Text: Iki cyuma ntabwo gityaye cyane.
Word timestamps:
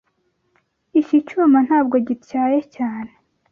Iki 0.99 1.17
cyuma 1.27 1.57
ntabwo 1.67 1.95
gityaye 2.07 2.59
cyane. 2.75 3.11